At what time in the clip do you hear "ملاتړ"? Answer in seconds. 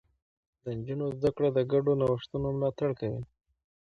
2.55-2.89